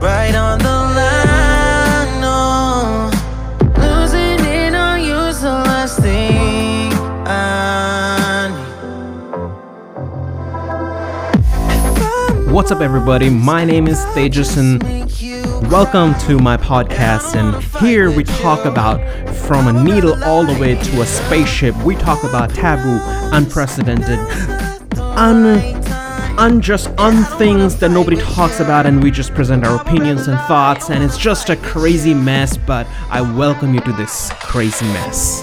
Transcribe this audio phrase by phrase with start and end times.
[0.00, 2.20] right on the line.
[2.20, 3.10] No,
[3.78, 6.92] losing it on the last thing
[7.26, 8.48] I
[12.44, 12.52] need.
[12.52, 13.30] What's up, everybody?
[13.30, 14.82] My name is Tejas, and
[15.70, 17.34] welcome to my podcast.
[17.34, 19.00] And here we talk about
[19.34, 21.74] from a needle all the way to a spaceship.
[21.84, 23.00] We talk about taboo,
[23.34, 24.18] unprecedented,
[24.98, 25.85] un,
[26.38, 30.90] unjust, unthings that nobody talks about, and we just present our opinions and thoughts.
[30.90, 35.42] And it's just a crazy mess, but I welcome you to this crazy mess.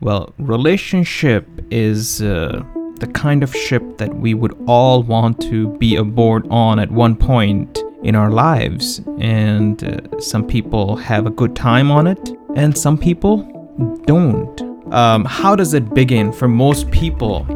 [0.00, 2.62] Well, relationship is uh,
[3.00, 7.16] the kind of ship that we would all want to be aboard on at one
[7.16, 9.00] point in our lives.
[9.18, 13.36] And uh, some people have a good time on it, and some people
[14.06, 14.60] don't.
[14.92, 17.46] Um, how does it begin for most people?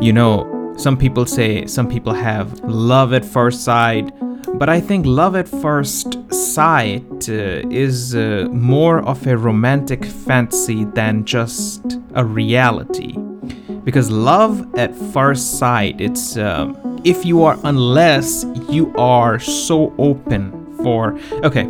[0.00, 4.10] You know, some people say some people have love at first sight,
[4.54, 10.84] but I think love at first sight uh, is uh, more of a romantic fantasy
[10.84, 13.16] than just a reality.
[13.84, 16.72] Because love at first sight, it's uh,
[17.04, 21.66] if you are, unless you are so open for, okay,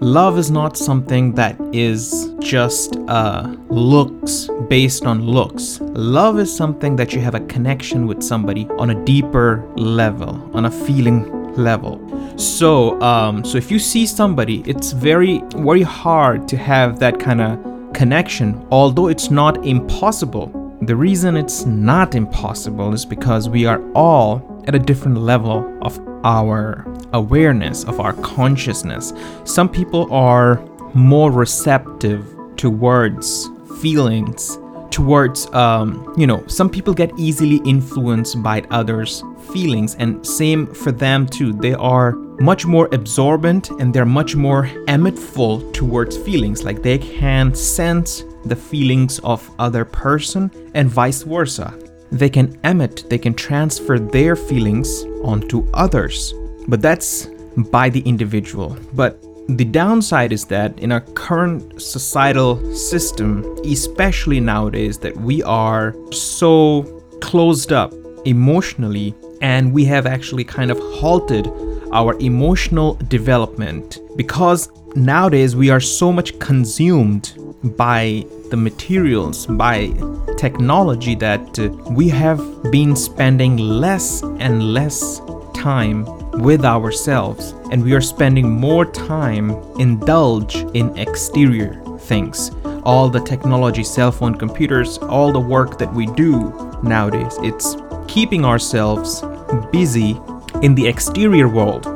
[0.00, 5.80] love is not something that is just uh, looks based on looks.
[5.80, 10.66] Love is something that you have a connection with somebody on a deeper level, on
[10.66, 12.00] a feeling level.
[12.38, 17.40] So, um, so if you see somebody, it's very, very hard to have that kind
[17.40, 18.66] of connection.
[18.70, 20.61] Although it's not impossible.
[20.86, 25.96] The reason it's not impossible is because we are all at a different level of
[26.24, 29.12] our awareness, of our consciousness.
[29.44, 30.56] Some people are
[30.92, 33.48] more receptive towards
[33.80, 34.58] feelings
[34.90, 40.92] towards um, you know some people get easily influenced by others feelings and same for
[40.92, 46.82] them too they are much more absorbent and they're much more emitful towards feelings like
[46.82, 51.72] they can sense the feelings of other person and vice versa.
[52.10, 56.34] They can emit they can transfer their feelings onto others
[56.68, 58.76] but that's by the individual.
[58.94, 65.94] But the downside is that in our current societal system, especially nowadays, that we are
[66.12, 66.82] so
[67.20, 67.92] closed up
[68.24, 71.50] emotionally and we have actually kind of halted
[71.92, 73.98] our emotional development.
[74.16, 79.92] Because nowadays we are so much consumed by the materials, by
[80.36, 82.40] technology, that uh, we have
[82.70, 85.20] been spending less and less
[85.54, 86.04] time
[86.40, 92.50] with ourselves and we are spending more time indulge in exterior things.
[92.84, 96.52] All the technology cell phone computers all the work that we do
[96.82, 97.76] nowadays it's
[98.08, 99.22] keeping ourselves
[99.70, 100.18] busy
[100.62, 101.86] in the exterior world.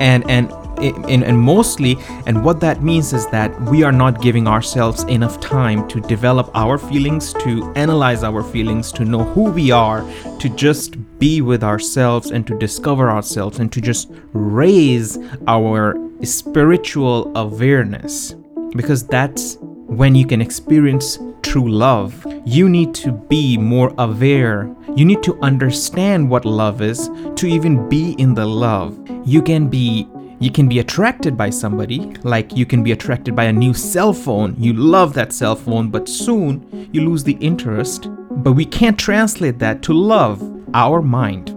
[0.00, 0.50] And and
[0.82, 5.40] and, and mostly and what that means is that we are not giving ourselves enough
[5.40, 10.02] time to develop our feelings to analyze our feelings to know who we are
[10.38, 17.30] to just be with ourselves and to discover ourselves and to just raise our spiritual
[17.36, 18.34] awareness
[18.74, 22.26] because that's when you can experience true love.
[22.46, 24.74] You need to be more aware.
[24.96, 28.98] You need to understand what love is to even be in the love.
[29.24, 30.08] You can be
[30.42, 34.12] you can be attracted by somebody, like you can be attracted by a new cell
[34.12, 34.56] phone.
[34.58, 38.08] You love that cell phone, but soon you lose the interest.
[38.28, 40.42] But we can't translate that to love.
[40.74, 41.50] Our mind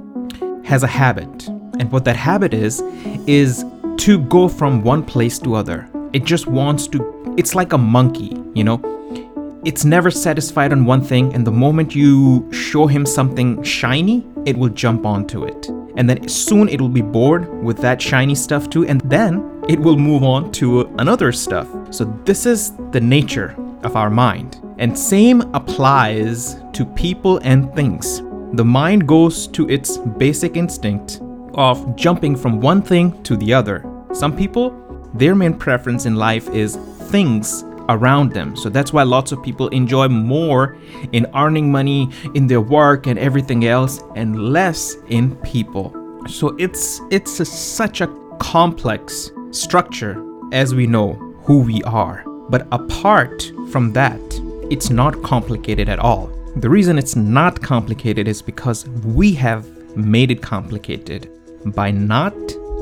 [0.67, 1.47] has a habit.
[1.79, 2.81] And what that habit is,
[3.25, 3.65] is
[3.97, 5.89] to go from one place to other.
[6.13, 8.79] It just wants to, it's like a monkey, you know?
[9.65, 14.55] It's never satisfied on one thing, and the moment you show him something shiny, it
[14.55, 18.69] will jump onto it and then soon it will be bored with that shiny stuff
[18.69, 21.67] too, and then it will move on to another stuff.
[21.91, 24.61] So, this is the nature of our mind.
[24.77, 28.21] And same applies to people and things.
[28.53, 31.21] The mind goes to its basic instinct
[31.53, 33.85] of jumping from one thing to the other.
[34.13, 34.71] Some people,
[35.13, 36.75] their main preference in life is
[37.09, 38.55] things around them.
[38.55, 40.77] So that's why lots of people enjoy more
[41.11, 45.93] in earning money in their work and everything else and less in people.
[46.27, 48.07] So it's it's a, such a
[48.39, 52.23] complex structure as we know who we are.
[52.49, 54.21] But apart from that,
[54.71, 56.27] it's not complicated at all.
[56.57, 59.65] The reason it's not complicated is because we have
[59.95, 61.29] made it complicated
[61.65, 62.35] by not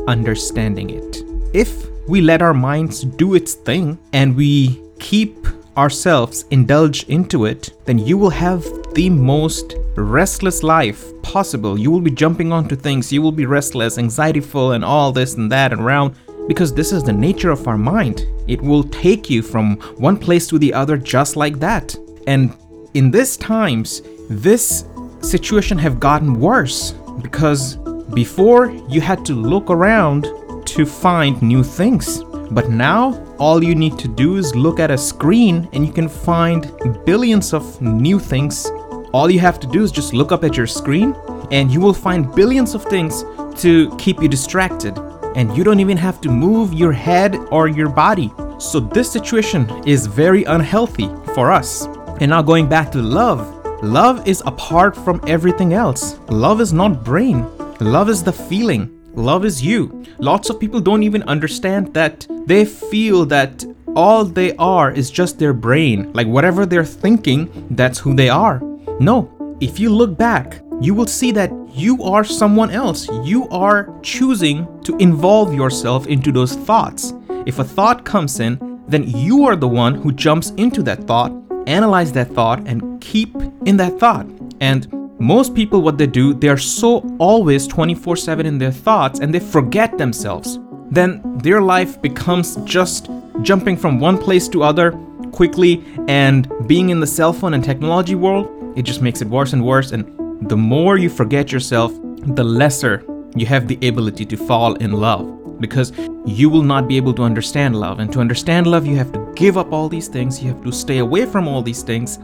[0.08, 1.24] understanding it.
[1.54, 5.46] If we let our minds do its thing and we keep
[5.78, 8.64] ourselves indulge into it, then you will have
[8.94, 11.78] the most restless life possible.
[11.78, 15.52] You will be jumping onto things, you will be restless, anxietyful, and all this and
[15.52, 16.16] that and around
[16.48, 18.26] because this is the nature of our mind.
[18.48, 21.96] It will take you from one place to the other just like that.
[22.26, 22.56] And
[22.94, 24.86] in these times, this
[25.22, 26.92] situation have gotten worse
[27.22, 27.76] because
[28.14, 30.28] before you had to look around
[30.66, 32.24] to find new things.
[32.54, 36.08] But now all you need to do is look at a screen and you can
[36.08, 36.72] find
[37.04, 38.70] billions of new things.
[39.12, 41.16] All you have to do is just look up at your screen
[41.52, 43.24] and you will find billions of things
[43.62, 44.96] to keep you distracted.
[45.36, 48.32] And you don't even have to move your head or your body.
[48.60, 51.88] So, this situation is very unhealthy for us.
[52.22, 53.42] And now, going back to love,
[53.84, 56.20] love is apart from everything else.
[56.30, 57.48] Love is not brain,
[57.80, 59.03] love is the feeling.
[59.16, 60.04] Love is you.
[60.18, 63.64] Lots of people don't even understand that they feel that
[63.96, 66.12] all they are is just their brain.
[66.14, 68.60] Like whatever they're thinking, that's who they are.
[69.00, 69.30] No,
[69.62, 73.08] if you look back, you will see that you are someone else.
[73.24, 77.14] You are choosing to involve yourself into those thoughts.
[77.46, 81.32] If a thought comes in, then you are the one who jumps into that thought,
[81.68, 83.36] analyze that thought, and keep
[83.66, 84.28] in that thought.
[84.60, 89.20] And most people, what they do, they are so always 24 7 in their thoughts
[89.20, 90.60] and they forget themselves.
[90.90, 93.10] Then their life becomes just
[93.42, 94.92] jumping from one place to other
[95.32, 99.54] quickly and being in the cell phone and technology world, it just makes it worse
[99.54, 99.92] and worse.
[99.92, 103.06] And the more you forget yourself, the lesser
[103.36, 105.92] you have the ability to fall in love because
[106.26, 108.00] you will not be able to understand love.
[108.00, 110.72] And to understand love, you have to give up all these things, you have to
[110.72, 112.20] stay away from all these things,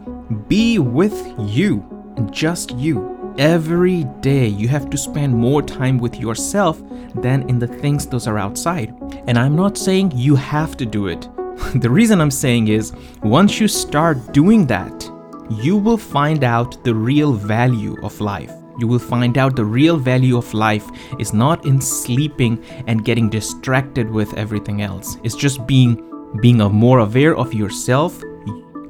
[0.48, 3.34] be with you just you.
[3.38, 6.82] Every day, you have to spend more time with yourself
[7.14, 8.94] than in the things those are outside.
[9.26, 11.28] And I'm not saying you have to do it.
[11.76, 15.10] the reason I'm saying is once you start doing that,
[15.50, 18.52] you will find out the real value of life.
[18.78, 20.88] You will find out the real value of life
[21.18, 25.16] is not in sleeping and getting distracted with everything else.
[25.22, 26.06] It's just being
[26.40, 28.22] being more aware of yourself,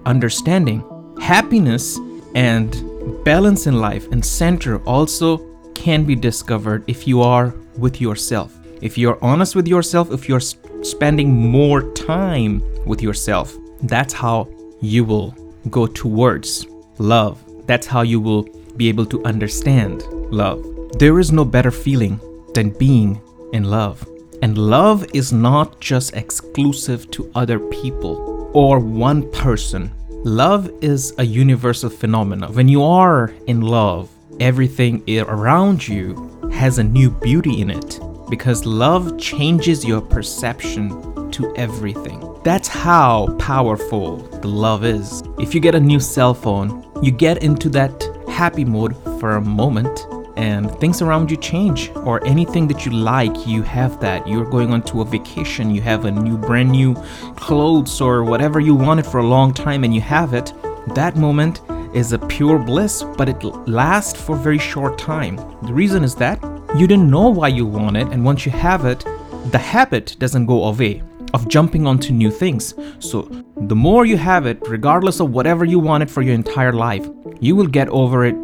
[0.05, 0.85] understanding
[1.21, 1.99] happiness
[2.35, 2.90] and
[3.25, 5.39] balance in life and center also
[5.75, 8.57] can be discovered if you are with yourself.
[8.81, 10.41] If you're honest with yourself, if you're
[10.83, 14.49] spending more time with yourself, that's how
[14.81, 15.35] you will
[15.69, 16.67] go towards
[16.99, 17.43] love.
[17.67, 20.03] That's how you will be able to understand
[20.33, 20.65] love.
[20.99, 22.21] There is no better feeling
[22.55, 23.21] than being
[23.53, 24.07] in love.
[24.43, 29.93] And love is not just exclusive to other people or one person.
[30.25, 32.53] Love is a universal phenomenon.
[32.53, 38.67] When you are in love, everything around you has a new beauty in it because
[38.67, 42.23] love changes your perception to everything.
[42.45, 45.23] That's how powerful the love is.
[45.39, 49.41] If you get a new cell phone, you get into that happy mode for a
[49.41, 50.05] moment
[50.37, 54.73] and things around you change or anything that you like you have that you're going
[54.73, 56.95] on to a vacation you have a new brand new
[57.37, 60.53] clothes or whatever you wanted for a long time and you have it
[60.95, 61.61] that moment
[61.95, 66.15] is a pure bliss but it lasts for a very short time the reason is
[66.15, 66.41] that
[66.77, 69.05] you didn't know why you want it and once you have it
[69.51, 71.03] the habit doesn't go away
[71.35, 72.75] of jumping onto new things.
[72.99, 73.23] So,
[73.57, 77.07] the more you have it, regardless of whatever you wanted for your entire life,
[77.41, 78.37] you will get over it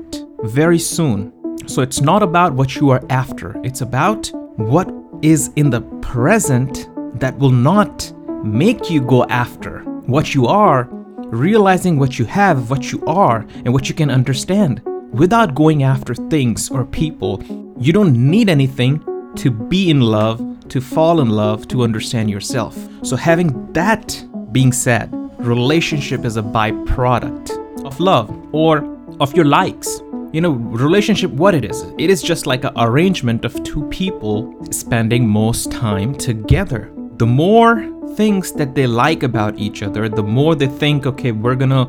[0.43, 1.33] very soon.
[1.67, 4.93] So, it's not about what you are after, it's about what
[5.23, 8.13] is in the present that will not
[8.45, 10.85] make you go after what you are,
[11.31, 14.81] realizing what you have, what you are, and what you can understand
[15.13, 17.43] without going after things or people.
[17.79, 19.03] You don't need anything
[19.37, 22.77] to be in love to fall in love to understand yourself.
[23.03, 28.85] So, having that being said, relationship is a byproduct of love or
[29.21, 30.01] of your likes.
[30.33, 34.55] You know, relationship, what it is, it is just like an arrangement of two people
[34.71, 36.93] spending most time together.
[37.17, 41.55] The more things that they like about each other, the more they think, okay, we're
[41.55, 41.89] gonna,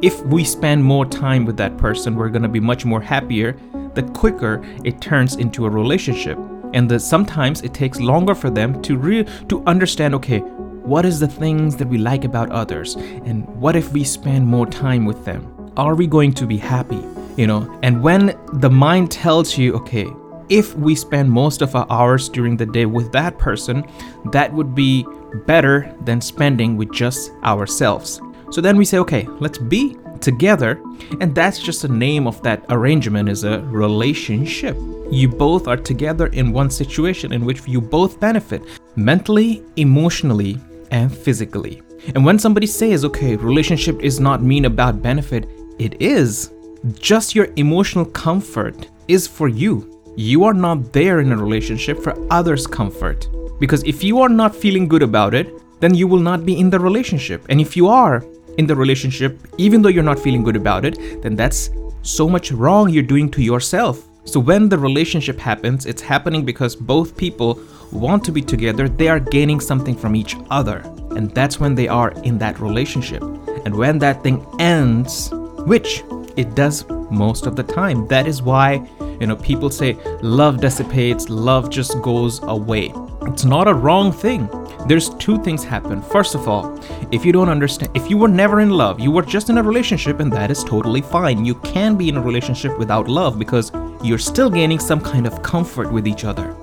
[0.00, 3.56] if we spend more time with that person, we're gonna be much more happier,
[3.94, 6.38] the quicker it turns into a relationship.
[6.74, 10.38] And sometimes it takes longer for them to re- to understand okay
[10.82, 12.96] what is the things that we like about others?
[12.96, 15.72] And what if we spend more time with them?
[15.76, 17.02] Are we going to be happy
[17.36, 20.06] you know and when the mind tells you okay
[20.48, 23.84] if we spend most of our hours during the day with that person
[24.32, 25.06] that would be
[25.46, 28.20] better than spending with just ourselves
[28.50, 30.80] so then we say okay let's be together
[31.20, 34.76] and that's just the name of that arrangement is a relationship
[35.10, 38.62] you both are together in one situation in which you both benefit
[38.96, 40.58] mentally, emotionally,
[40.90, 41.82] and physically.
[42.14, 45.48] And when somebody says, okay, relationship is not mean about benefit,
[45.78, 46.50] it is.
[46.90, 50.02] Just your emotional comfort is for you.
[50.16, 53.28] You are not there in a relationship for others' comfort.
[53.60, 55.48] Because if you are not feeling good about it,
[55.78, 57.46] then you will not be in the relationship.
[57.48, 58.24] And if you are
[58.58, 61.70] in the relationship, even though you're not feeling good about it, then that's
[62.02, 64.02] so much wrong you're doing to yourself.
[64.24, 67.60] So when the relationship happens, it's happening because both people
[67.92, 70.78] want to be together, they are gaining something from each other.
[71.14, 73.22] And that's when they are in that relationship.
[73.64, 75.30] And when that thing ends,
[75.64, 76.02] which
[76.36, 78.86] it does most of the time, that is why,
[79.20, 82.92] you know, people say love dissipates, love just goes away.
[83.22, 84.48] It's not a wrong thing.
[84.88, 86.02] There's two things happen.
[86.02, 86.78] First of all,
[87.12, 89.62] if you don't understand, if you were never in love, you were just in a
[89.62, 91.44] relationship, and that is totally fine.
[91.44, 93.70] You can be in a relationship without love because
[94.02, 96.56] you're still gaining some kind of comfort with each other.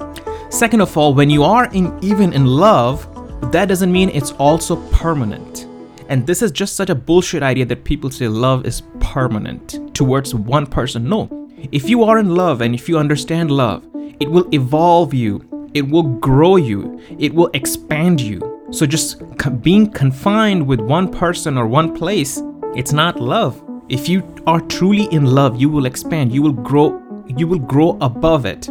[0.50, 3.08] Second of all, when you are in even in love,
[3.54, 5.68] that doesn't mean it's also permanent.
[6.10, 10.36] And this is just such a bullshit idea that people say love is permanent towards
[10.36, 11.10] one person.
[11.10, 11.28] No.
[11.72, 13.84] If you are in love and if you understand love,
[14.20, 15.32] it will evolve you,
[15.74, 18.40] it will grow you, it will expand you.
[18.72, 19.24] So just
[19.64, 22.44] being confined with one person or one place,
[22.76, 23.60] it's not love.
[23.90, 27.02] If you are truly in love, you will expand, you will grow,
[27.36, 28.70] you will grow above it.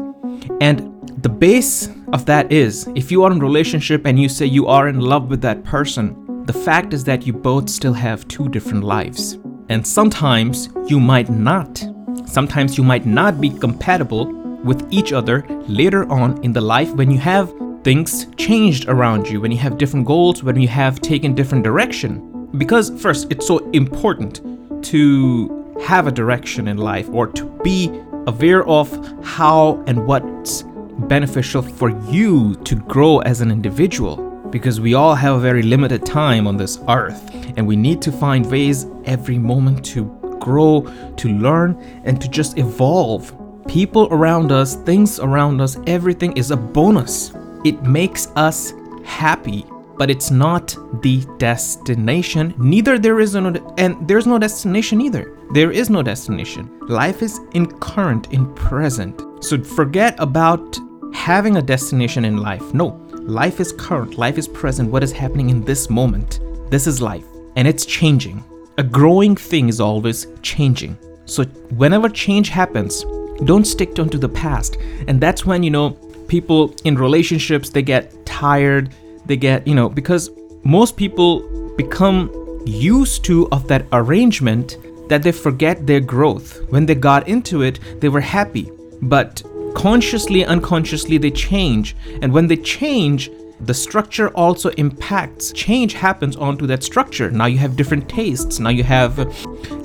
[0.61, 0.79] And
[1.23, 4.87] the base of that is if you are in relationship and you say you are
[4.87, 8.85] in love with that person, the fact is that you both still have two different
[8.85, 9.37] lives.
[9.69, 11.85] And sometimes you might not.
[12.25, 14.33] Sometimes you might not be compatible
[14.65, 17.53] with each other later on in the life when you have
[17.85, 22.49] things changed around you, when you have different goals, when you have taken different direction.
[22.57, 24.41] Because first, it's so important
[24.85, 27.91] to have a direction in life or to be
[28.27, 28.89] aware of
[29.25, 30.65] how and what's
[31.09, 36.05] beneficial for you to grow as an individual because we all have a very limited
[36.05, 40.05] time on this earth and we need to find ways every moment to
[40.41, 40.83] grow,
[41.17, 43.35] to learn, and to just evolve.
[43.67, 47.33] People around us, things around us, everything is a bonus.
[47.65, 48.73] It makes us
[49.05, 52.55] happy, but it's not the destination.
[52.57, 55.37] Neither there is no, and there's no destination either.
[55.53, 56.71] There is no destination.
[56.89, 59.21] Life is in current, in present.
[59.45, 60.79] So forget about
[61.13, 62.75] having a destination in life.
[62.75, 66.41] No, life is current, life is present, what is happening in this moment.
[66.71, 68.43] This is life, and it's changing.
[68.79, 70.97] A growing thing is always changing.
[71.27, 71.45] So,
[71.77, 73.05] whenever change happens,
[73.45, 74.79] don't stick onto the past.
[75.09, 75.91] And that's when, you know,
[76.27, 78.95] people in relationships they get tired,
[79.27, 80.31] they get, you know, because
[80.65, 82.31] most people become
[82.65, 84.79] used to of that arrangement
[85.11, 86.63] that they forget their growth.
[86.71, 88.71] When they got into it, they were happy.
[89.03, 89.43] But
[89.75, 91.97] consciously unconsciously they change.
[92.23, 95.53] And when they change the structure also impacts.
[95.53, 97.31] Change happens onto that structure.
[97.31, 98.61] Now you have different tastes.
[98.61, 99.17] Now you have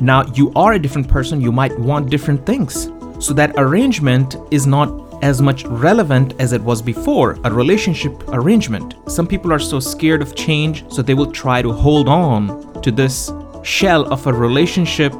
[0.01, 1.41] now you are a different person.
[1.41, 2.91] You might want different things.
[3.19, 8.95] So that arrangement is not as much relevant as it was before a relationship arrangement.
[9.07, 12.91] Some people are so scared of change so they will try to hold on to
[12.91, 13.31] this
[13.63, 15.13] shell of a relationship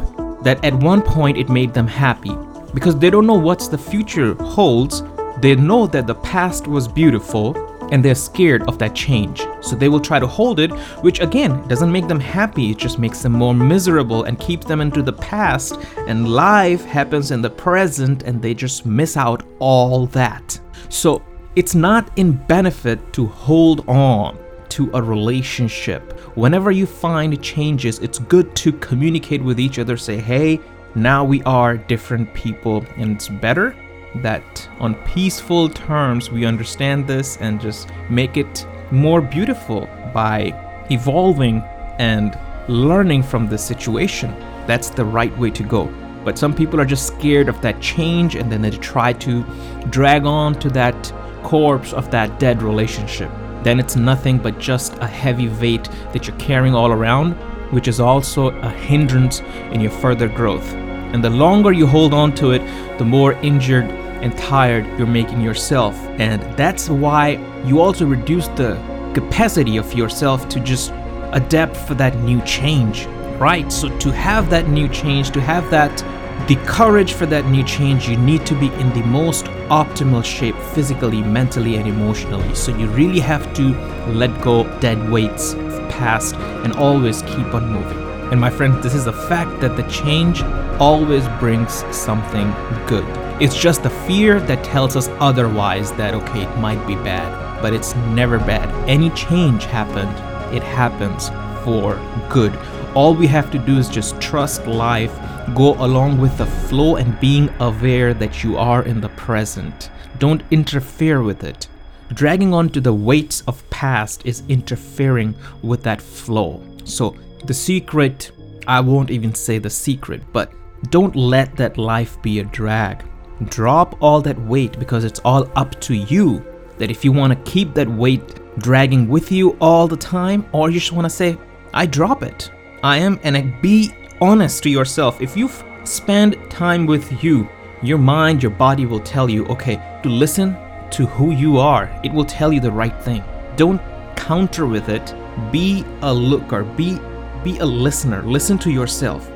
[0.44, 2.36] that at one point it made them happy
[2.74, 5.04] because they don't know what the future holds.
[5.40, 7.56] They know that the past was beautiful
[7.92, 9.46] and they're scared of that change.
[9.62, 10.72] So they will try to hold it,
[11.04, 14.82] which again doesn't make them happy, it just makes them more miserable and keeps them
[14.82, 15.78] into the past.
[16.08, 20.60] And life happens in the present and they just miss out all that.
[20.90, 21.22] So
[21.56, 24.40] it's not in benefit to hold on
[24.70, 26.20] to a relationship.
[26.36, 30.60] Whenever you find changes, it's good to communicate with each other, say, hey,
[30.96, 33.76] now we are different people, and it's better
[34.18, 40.54] that on peaceful terms we understand this and just make it more beautiful by
[40.92, 41.62] evolving
[41.98, 44.32] and learning from the situation.
[44.68, 45.92] That's the right way to go.
[46.24, 49.44] But some people are just scared of that change and then they try to
[49.90, 53.30] drag on to that corpse of that dead relationship.
[53.64, 57.36] Then it's nothing but just a heavy weight that you're carrying all around,
[57.74, 60.74] which is also a hindrance in your further growth.
[61.14, 62.62] And the longer you hold on to it,
[62.98, 63.86] the more injured
[64.24, 65.96] and tired you're making yourself.
[66.18, 68.76] And that's why you also reduce the
[69.14, 70.92] capacity of yourself to just
[71.34, 73.06] adapt for that new change,
[73.38, 73.72] right?
[73.72, 76.04] So, to have that new change, to have that
[76.48, 80.58] the courage for that new change, you need to be in the most optimal shape
[80.74, 82.54] physically, mentally, and emotionally.
[82.56, 83.74] So, you really have to
[84.08, 85.54] let go dead weights
[85.90, 87.98] past and always keep on moving.
[88.32, 90.42] And my friend, this is a fact that the change
[90.80, 92.52] always brings something
[92.88, 93.06] good.
[93.42, 97.74] It's just the fear that tells us otherwise that, okay, it might be bad, but
[97.74, 98.70] it's never bad.
[98.90, 100.16] Any change happened,
[100.56, 101.30] it happens
[101.64, 101.96] for
[102.30, 102.58] good.
[102.96, 105.14] All we have to do is just trust life,
[105.56, 109.90] go along with the flow, and being aware that you are in the present.
[110.20, 111.68] Don't interfere with it.
[112.14, 116.62] Dragging on to the weights of past is interfering with that flow.
[116.84, 117.16] So,
[117.46, 118.32] the secret,
[118.68, 120.52] I won't even say the secret, but
[120.90, 123.06] don't let that life be a drag.
[123.46, 126.46] Drop all that weight because it's all up to you.
[126.78, 130.70] That if you want to keep that weight dragging with you all the time, or
[130.70, 131.38] you just want to say,
[131.74, 132.52] I drop it.
[132.84, 135.22] I am, and be honest to yourself.
[135.22, 135.50] If you
[135.86, 137.48] spend time with you,
[137.82, 140.56] your mind, your body will tell you, okay, to listen
[140.94, 143.24] to who you are, it will tell you the right thing.
[143.56, 143.82] Don't
[144.16, 145.14] counter with it.
[145.52, 147.00] Be a looker, be
[147.44, 148.22] be a listener.
[148.22, 149.30] Listen to yourself.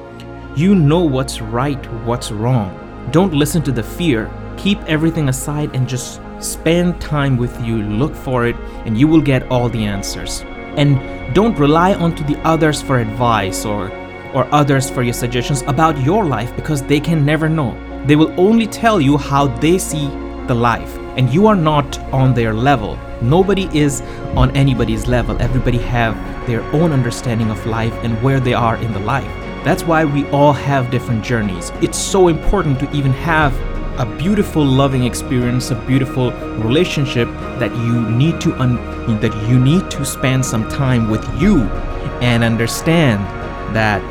[0.56, 2.72] You know what's right, what's wrong.
[3.12, 4.32] Don't listen to the fear.
[4.56, 9.22] Keep everything aside and just spend time with you, look for it, and you will
[9.22, 10.44] get all the answers.
[10.78, 13.92] And don't rely onto the others for advice or
[14.34, 17.76] or others for your suggestions about your life because they can never know.
[18.06, 20.08] They will only tell you how they see
[20.48, 22.98] the life and you are not on their level.
[23.22, 24.02] Nobody is
[24.36, 25.36] on anybody's level.
[25.42, 26.16] Everybody have
[26.48, 29.32] their own understanding of life and where they are in the life.
[29.66, 31.72] That's why we all have different journeys.
[31.82, 33.54] It's so important to even have
[34.00, 37.28] a beautiful loving experience, a beautiful relationship
[37.60, 38.78] that you need to un-
[39.20, 41.62] that you need to spend some time with you
[42.22, 43.20] and understand
[43.76, 44.06] that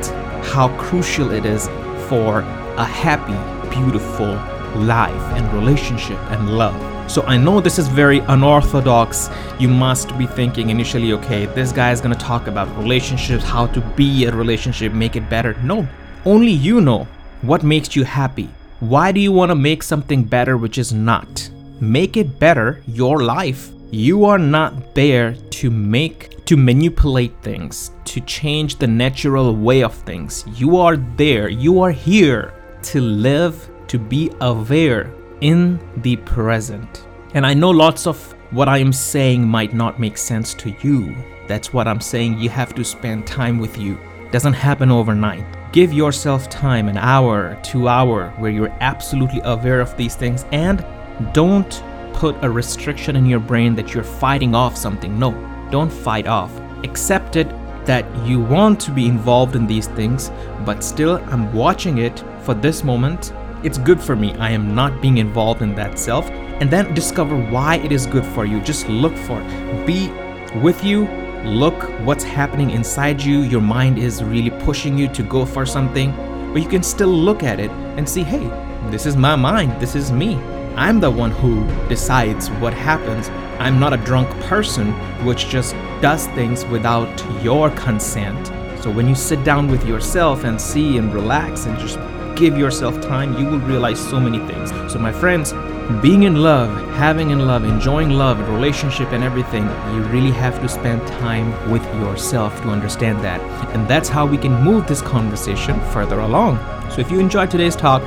[0.44, 1.68] how crucial it is
[2.08, 2.40] for
[2.76, 3.38] a happy,
[3.70, 4.34] beautiful
[4.82, 6.95] life and relationship and love.
[7.08, 9.30] So I know this is very unorthodox.
[9.58, 13.66] You must be thinking initially, okay, this guy is going to talk about relationships, how
[13.68, 15.54] to be a relationship, make it better.
[15.62, 15.86] No,
[16.24, 17.06] only you know
[17.42, 18.50] what makes you happy.
[18.80, 21.48] Why do you want to make something better which is not?
[21.80, 23.70] Make it better your life.
[23.90, 29.94] You are not there to make to manipulate things, to change the natural way of
[29.94, 30.44] things.
[30.54, 37.06] You are there, you are here to live, to be aware in the present.
[37.34, 41.14] And I know lots of what I am saying might not make sense to you.
[41.46, 42.38] That's what I'm saying.
[42.38, 43.98] You have to spend time with you.
[44.30, 45.44] Doesn't happen overnight.
[45.72, 50.84] Give yourself time, an hour, two hour, where you're absolutely aware of these things and
[51.32, 51.82] don't
[52.14, 55.18] put a restriction in your brain that you're fighting off something.
[55.18, 55.32] No,
[55.70, 56.52] don't fight off.
[56.82, 57.48] Accept it
[57.84, 60.30] that you want to be involved in these things,
[60.64, 64.34] but still I'm watching it for this moment it's good for me.
[64.36, 66.30] I am not being involved in that self.
[66.60, 68.60] And then discover why it is good for you.
[68.60, 69.86] Just look for it.
[69.86, 70.08] Be
[70.60, 71.06] with you.
[71.44, 73.40] Look what's happening inside you.
[73.40, 76.12] Your mind is really pushing you to go for something.
[76.52, 78.46] But you can still look at it and see hey,
[78.90, 79.80] this is my mind.
[79.80, 80.36] This is me.
[80.76, 83.28] I'm the one who decides what happens.
[83.58, 84.92] I'm not a drunk person
[85.24, 88.46] which just does things without your consent.
[88.82, 91.98] So when you sit down with yourself and see and relax and just
[92.36, 94.70] give yourself time, you will realize so many things.
[94.92, 95.52] So, my friends,
[96.02, 100.68] being in love, having in love, enjoying love, relationship, and everything, you really have to
[100.68, 103.40] spend time with yourself to understand that.
[103.74, 106.58] And that's how we can move this conversation further along.
[106.90, 108.02] So, if you enjoyed today's talk,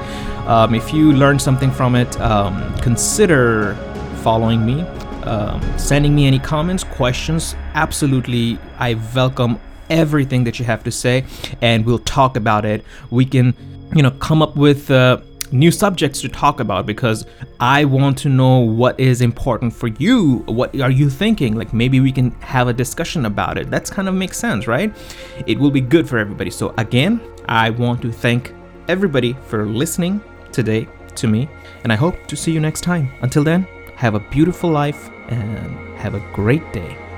[0.48, 3.76] um, if you learned something from it, um, consider
[4.24, 4.82] following me.
[5.24, 11.26] Um, sending me any comments, questions, absolutely, I welcome everything that you have to say,
[11.62, 12.86] and we'll talk about it.
[13.10, 13.54] We can
[13.96, 15.20] you know come up with uh,
[15.52, 17.26] new subjects to talk about because
[17.60, 20.44] I want to know what is important for you.
[20.46, 21.56] What are you thinking?
[21.56, 23.70] Like maybe we can have a discussion about it.
[23.70, 24.96] That's kind of makes sense, right?
[25.48, 26.52] It will be good for everybody.
[26.52, 28.54] So again, I want to thank
[28.88, 30.22] everybody for listening
[30.52, 31.50] today to me,
[31.84, 33.12] and I hope to see you next time.
[33.22, 37.09] Until then, have a beautiful life and have a great day.